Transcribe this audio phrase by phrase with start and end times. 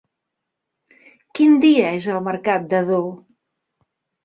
[1.41, 3.07] Quin dia és el mercat d'Ador?